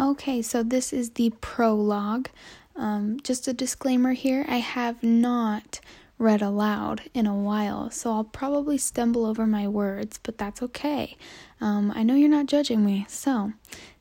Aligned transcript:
Okay, 0.00 0.42
so 0.42 0.62
this 0.62 0.92
is 0.92 1.10
the 1.10 1.30
prologue. 1.40 2.28
Um, 2.76 3.18
just 3.24 3.48
a 3.48 3.52
disclaimer 3.52 4.12
here 4.12 4.46
I 4.48 4.58
have 4.58 5.02
not 5.02 5.80
read 6.18 6.40
aloud 6.40 7.02
in 7.14 7.26
a 7.26 7.34
while, 7.34 7.90
so 7.90 8.12
I'll 8.12 8.24
probably 8.24 8.78
stumble 8.78 9.26
over 9.26 9.44
my 9.44 9.66
words, 9.66 10.20
but 10.22 10.38
that's 10.38 10.62
okay. 10.62 11.16
Um, 11.60 11.92
I 11.96 12.04
know 12.04 12.14
you're 12.14 12.28
not 12.28 12.46
judging 12.46 12.84
me. 12.84 13.06
So, 13.08 13.52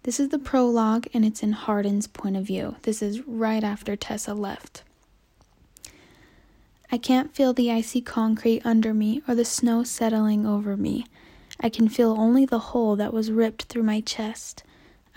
this 0.03 0.19
is 0.19 0.29
the 0.29 0.37
prologue, 0.39 1.07
and 1.15 1.25
it's 1.25 1.41
in 1.41 1.53
Hardin's 1.53 2.07
point 2.07 2.37
of 2.37 2.43
view. 2.43 2.75
This 2.83 3.01
is 3.01 3.27
right 3.27 3.63
after 3.63 3.95
Tessa 3.95 4.35
left. 4.35 4.83
I 6.91 6.97
can't 6.99 7.35
feel 7.35 7.53
the 7.53 7.71
icy 7.71 8.01
concrete 8.01 8.61
under 8.63 8.93
me 8.93 9.23
or 9.27 9.33
the 9.33 9.45
snow 9.45 9.83
settling 9.83 10.45
over 10.45 10.77
me. 10.77 11.05
I 11.59 11.69
can 11.69 11.89
feel 11.89 12.11
only 12.11 12.45
the 12.45 12.59
hole 12.59 12.95
that 12.95 13.13
was 13.13 13.31
ripped 13.31 13.63
through 13.63 13.83
my 13.83 13.99
chest. 13.99 14.63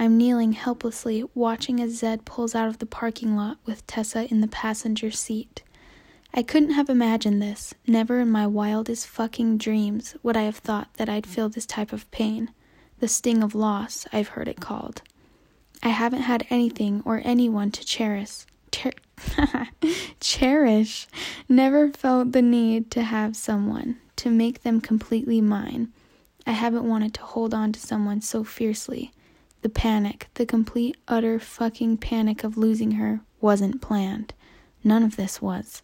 I'm 0.01 0.17
kneeling 0.17 0.53
helplessly, 0.53 1.25
watching 1.35 1.79
as 1.79 1.99
Zed 1.99 2.25
pulls 2.25 2.55
out 2.55 2.69
of 2.69 2.79
the 2.79 2.87
parking 2.87 3.37
lot 3.37 3.59
with 3.67 3.87
Tessa 3.87 4.25
in 4.31 4.41
the 4.41 4.49
passenger 4.49 5.11
seat. 5.11 5.63
I 6.33 6.43
couldn't 6.43 6.71
have 6.71 6.89
imagined 6.89 7.43
this. 7.43 7.75
Never 7.87 8.21
in 8.21 8.31
my 8.31 8.47
wildest 8.47 9.07
fucking 9.07 9.59
dreams 9.59 10.17
would 10.23 10.39
I 10.39 10.45
have 10.45 10.57
thought 10.57 10.89
that 10.95 11.11
I'd 11.11 11.27
feel 11.27 11.51
this 11.51 11.67
type 11.67 11.93
of 11.93 12.11
pain. 12.11 12.51
The 13.01 13.09
sting 13.09 13.43
of 13.43 13.55
loss, 13.55 14.07
I've 14.11 14.29
heard 14.29 14.49
it 14.49 14.59
called. 14.59 15.03
I 15.83 15.91
haven't 15.91 16.23
had 16.23 16.47
anything 16.49 17.03
or 17.05 17.21
anyone 17.23 17.71
to 17.73 17.85
cherish. 17.85 18.47
Ter- 18.71 18.93
cherish. 20.21 21.09
Never 21.47 21.91
felt 21.91 22.33
the 22.33 22.41
need 22.41 22.91
to 22.93 23.03
have 23.03 23.37
someone, 23.37 23.99
to 24.17 24.31
make 24.31 24.63
them 24.63 24.81
completely 24.81 25.43
mine. 25.43 25.93
I 26.47 26.53
haven't 26.53 26.89
wanted 26.89 27.13
to 27.15 27.23
hold 27.23 27.53
on 27.53 27.73
to 27.73 27.81
someone 27.81 28.23
so 28.23 28.45
fiercely. 28.45 29.13
The 29.63 29.69
panic, 29.69 30.29
the 30.35 30.47
complete, 30.47 30.97
utter 31.07 31.39
fucking 31.39 31.99
panic 31.99 32.45
of 32.45 32.57
losing 32.57 32.93
her, 32.93 33.21
wasn't 33.41 33.83
planned. 33.83 34.33
None 34.83 35.03
of 35.03 35.17
this 35.17 35.43
was. 35.43 35.83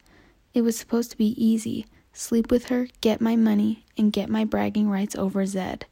It 0.54 0.62
was 0.62 0.78
supposed 0.78 1.10
to 1.10 1.18
be 1.18 1.34
easy 1.42 1.86
sleep 2.12 2.50
with 2.50 2.68
her, 2.68 2.88
get 3.02 3.20
my 3.20 3.36
money, 3.36 3.84
and 3.98 4.10
get 4.10 4.30
my 4.30 4.42
bragging 4.42 4.88
rights 4.88 5.14
over 5.14 5.44
Zed. 5.44 5.84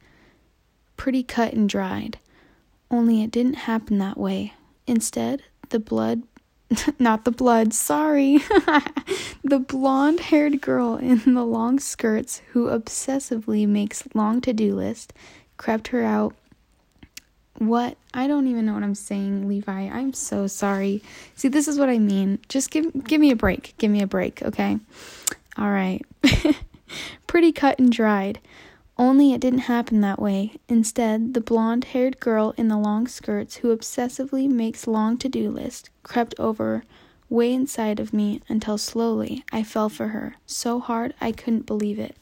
Pretty 0.97 1.21
cut 1.21 1.53
and 1.53 1.69
dried. 1.69 2.17
Only 2.89 3.21
it 3.21 3.29
didn't 3.29 3.53
happen 3.53 3.99
that 3.99 4.17
way. 4.17 4.53
Instead, 4.87 5.43
the 5.69 5.79
blood 5.79 6.23
not 6.99 7.25
the 7.25 7.31
blood, 7.31 7.73
sorry. 7.73 8.37
the 9.43 9.59
blonde 9.59 10.19
haired 10.19 10.61
girl 10.61 10.95
in 10.95 11.35
the 11.35 11.45
long 11.45 11.79
skirts 11.79 12.41
who 12.51 12.67
obsessively 12.67 13.67
makes 13.67 14.07
long 14.13 14.41
to 14.41 14.53
do 14.53 14.75
list 14.75 15.13
crept 15.57 15.89
her 15.89 16.03
out 16.03 16.35
what? 17.57 17.97
I 18.13 18.27
don't 18.27 18.47
even 18.47 18.65
know 18.65 18.73
what 18.73 18.83
I'm 18.83 18.95
saying, 18.95 19.47
Levi. 19.47 19.71
I'm 19.71 20.13
so 20.13 20.47
sorry. 20.47 21.01
See, 21.35 21.47
this 21.47 21.67
is 21.67 21.79
what 21.79 21.89
I 21.89 21.99
mean. 21.99 22.39
Just 22.49 22.71
give 22.71 23.05
give 23.05 23.21
me 23.21 23.31
a 23.31 23.35
break. 23.35 23.75
Give 23.77 23.91
me 23.91 24.01
a 24.01 24.07
break, 24.07 24.41
okay? 24.43 24.79
All 25.57 25.69
right. 25.71 26.05
Pretty 27.27 27.51
cut 27.51 27.79
and 27.79 27.91
dried. 27.91 28.39
Only 28.97 29.33
it 29.33 29.41
didn't 29.41 29.59
happen 29.59 29.99
that 30.01 30.21
way. 30.21 30.53
Instead, 30.69 31.33
the 31.33 31.41
blonde 31.41 31.85
haired 31.85 32.19
girl 32.19 32.53
in 32.57 32.69
the 32.69 32.77
long 32.77 33.07
skirts 33.07 33.57
who 33.57 33.75
obsessively 33.75 34.49
makes 34.49 34.87
long 34.87 35.17
to 35.17 35.27
do 35.27 35.49
list 35.49 35.89
crept 36.03 36.33
over 36.39 36.83
way 37.29 37.53
inside 37.53 37.99
of 37.99 38.13
me 38.13 38.41
until 38.47 38.77
slowly 38.77 39.43
I 39.51 39.63
fell 39.63 39.89
for 39.89 40.09
her, 40.09 40.35
so 40.45 40.79
hard 40.79 41.13
I 41.19 41.31
couldn't 41.31 41.65
believe 41.65 41.99
it. 41.99 42.15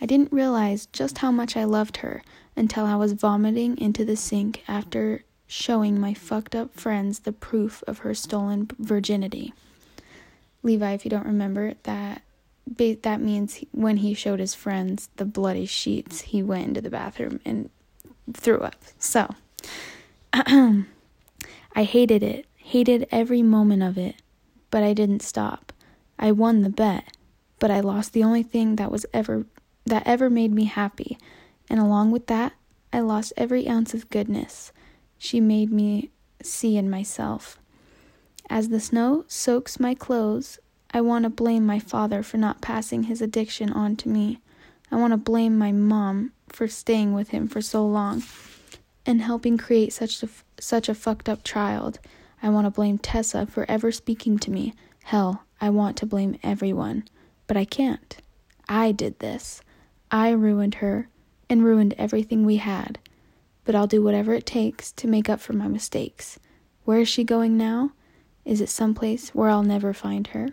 I 0.00 0.06
didn't 0.06 0.32
realize 0.32 0.86
just 0.86 1.18
how 1.18 1.30
much 1.30 1.56
I 1.56 1.64
loved 1.64 1.98
her 1.98 2.22
until 2.56 2.84
I 2.84 2.96
was 2.96 3.12
vomiting 3.12 3.78
into 3.78 4.04
the 4.04 4.16
sink 4.16 4.62
after 4.68 5.24
showing 5.46 6.00
my 6.00 6.14
fucked 6.14 6.54
up 6.54 6.74
friends 6.74 7.20
the 7.20 7.32
proof 7.32 7.82
of 7.86 7.98
her 7.98 8.14
stolen 8.14 8.68
virginity. 8.78 9.52
Levi, 10.62 10.92
if 10.92 11.04
you 11.04 11.10
don't 11.10 11.26
remember, 11.26 11.74
that 11.84 12.22
that 12.66 13.20
means 13.20 13.62
when 13.72 13.98
he 13.98 14.14
showed 14.14 14.40
his 14.40 14.54
friends 14.54 15.10
the 15.16 15.24
bloody 15.26 15.66
sheets, 15.66 16.22
he 16.22 16.42
went 16.42 16.68
into 16.68 16.80
the 16.80 16.90
bathroom 16.90 17.38
and 17.44 17.68
threw 18.32 18.58
up. 18.60 18.76
So, 18.98 19.28
I 20.32 20.84
hated 21.76 22.22
it, 22.22 22.46
hated 22.56 23.06
every 23.10 23.42
moment 23.42 23.82
of 23.82 23.98
it, 23.98 24.16
but 24.70 24.82
I 24.82 24.94
didn't 24.94 25.20
stop. 25.20 25.72
I 26.18 26.32
won 26.32 26.62
the 26.62 26.70
bet, 26.70 27.16
but 27.58 27.70
I 27.70 27.80
lost 27.80 28.12
the 28.12 28.24
only 28.24 28.42
thing 28.42 28.76
that 28.76 28.90
was 28.90 29.04
ever 29.12 29.44
that 29.86 30.06
ever 30.06 30.30
made 30.30 30.52
me 30.52 30.64
happy 30.64 31.18
and 31.68 31.80
along 31.80 32.10
with 32.10 32.26
that, 32.26 32.52
I 32.92 33.00
lost 33.00 33.32
every 33.36 33.68
ounce 33.68 33.94
of 33.94 34.10
goodness 34.10 34.72
she 35.18 35.40
made 35.40 35.72
me 35.72 36.10
see 36.42 36.76
in 36.76 36.90
myself. 36.90 37.58
As 38.50 38.68
the 38.68 38.80
snow 38.80 39.24
soaks 39.26 39.80
my 39.80 39.94
clothes, 39.94 40.58
I 40.92 41.00
want 41.00 41.24
to 41.24 41.30
blame 41.30 41.64
my 41.64 41.78
father 41.78 42.22
for 42.22 42.36
not 42.36 42.60
passing 42.60 43.04
his 43.04 43.22
addiction 43.22 43.70
on 43.72 43.96
to 43.96 44.08
me. 44.08 44.40
I 44.90 44.96
want 44.96 45.12
to 45.12 45.16
blame 45.16 45.56
my 45.56 45.72
mom 45.72 46.32
for 46.48 46.68
staying 46.68 47.14
with 47.14 47.30
him 47.30 47.48
for 47.48 47.62
so 47.62 47.84
long 47.86 48.22
and 49.06 49.22
helping 49.22 49.58
create 49.58 49.92
such 49.92 50.22
a, 50.22 50.28
such 50.60 50.88
a 50.88 50.94
fucked 50.94 51.28
up 51.28 51.42
child. 51.42 51.98
I 52.42 52.50
want 52.50 52.66
to 52.66 52.70
blame 52.70 52.98
Tessa 52.98 53.46
for 53.46 53.68
ever 53.68 53.90
speaking 53.90 54.38
to 54.40 54.50
me. 54.50 54.74
Hell, 55.04 55.44
I 55.60 55.70
want 55.70 55.96
to 55.96 56.06
blame 56.06 56.38
everyone, 56.42 57.08
but 57.46 57.56
I 57.56 57.64
can't. 57.64 58.16
I 58.68 58.92
did 58.92 59.18
this. 59.18 59.62
I 60.10 60.30
ruined 60.30 60.76
her 60.76 61.08
and 61.48 61.64
ruined 61.64 61.94
everything 61.98 62.44
we 62.44 62.56
had. 62.56 62.98
But 63.64 63.74
I'll 63.74 63.86
do 63.86 64.02
whatever 64.02 64.34
it 64.34 64.46
takes 64.46 64.92
to 64.92 65.08
make 65.08 65.28
up 65.28 65.40
for 65.40 65.54
my 65.54 65.68
mistakes. 65.68 66.38
Where 66.84 67.00
is 67.00 67.08
she 67.08 67.24
going 67.24 67.56
now? 67.56 67.92
Is 68.44 68.60
it 68.60 68.68
someplace 68.68 69.30
where 69.30 69.48
I'll 69.48 69.62
never 69.62 69.94
find 69.94 70.26
her? 70.28 70.50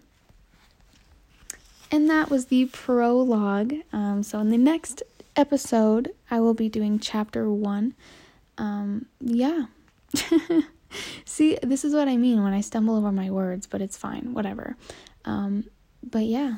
And 1.92 2.10
that 2.10 2.30
was 2.30 2.46
the 2.46 2.66
prologue. 2.68 3.74
Um, 3.92 4.24
so, 4.24 4.40
in 4.40 4.50
the 4.50 4.58
next 4.58 5.04
episode, 5.36 6.12
I 6.30 6.40
will 6.40 6.54
be 6.54 6.70
doing 6.70 7.00
chapter 7.00 7.52
one. 7.52 7.96
Um, 8.58 9.08
yeah. 9.20 9.66
See, 11.26 11.58
this 11.62 11.84
is 11.84 11.94
what 11.94 12.08
I 12.08 12.16
mean 12.16 12.44
when 12.44 12.54
I 12.54 12.62
stumble 12.62 12.96
over 12.96 13.12
my 13.12 13.30
words, 13.30 13.68
but 13.68 13.82
it's 13.82 13.98
fine, 13.98 14.34
whatever. 14.34 14.78
Um, 15.26 15.66
but 16.04 16.24
yeah. 16.24 16.56